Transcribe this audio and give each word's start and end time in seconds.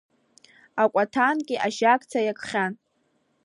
Акәаҭангьы 0.81 1.55
ажьакца 1.65 2.19
иакхьан. 2.23 2.73